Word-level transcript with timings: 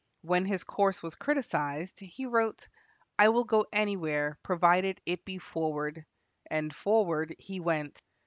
When 0.23 0.45
his 0.45 0.63
course 0.63 1.03
was 1.03 1.13
criticized, 1.13 1.99
he 1.99 2.25
wrote, 2.25 2.67
"I 3.19 3.29
will 3.29 3.43
go 3.43 3.67
anywhere, 3.71 4.39
provided 4.41 4.99
it 5.05 5.25
be 5.25 5.37
forward," 5.37 6.07
and 6.49 6.75
"forward" 6.75 7.35
he 7.37 7.59
went. 7.59 8.01